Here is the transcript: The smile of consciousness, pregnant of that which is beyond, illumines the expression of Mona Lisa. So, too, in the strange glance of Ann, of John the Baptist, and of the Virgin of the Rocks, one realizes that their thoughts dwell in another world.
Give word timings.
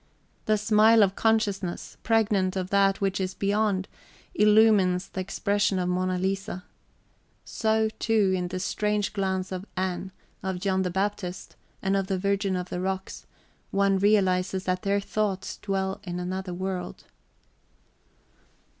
The 0.45 0.57
smile 0.57 1.03
of 1.03 1.15
consciousness, 1.15 1.95
pregnant 2.01 2.55
of 2.55 2.71
that 2.71 3.01
which 3.01 3.21
is 3.21 3.35
beyond, 3.35 3.87
illumines 4.33 5.09
the 5.09 5.21
expression 5.21 5.77
of 5.77 5.89
Mona 5.89 6.17
Lisa. 6.17 6.63
So, 7.45 7.87
too, 7.99 8.33
in 8.35 8.47
the 8.47 8.59
strange 8.59 9.13
glance 9.13 9.51
of 9.51 9.67
Ann, 9.77 10.11
of 10.41 10.59
John 10.59 10.81
the 10.81 10.89
Baptist, 10.89 11.55
and 11.83 11.95
of 11.95 12.07
the 12.07 12.17
Virgin 12.17 12.55
of 12.55 12.69
the 12.69 12.81
Rocks, 12.81 13.27
one 13.69 13.99
realizes 13.99 14.63
that 14.63 14.81
their 14.81 14.99
thoughts 15.01 15.57
dwell 15.57 16.01
in 16.03 16.19
another 16.19 16.51
world. 16.51 17.03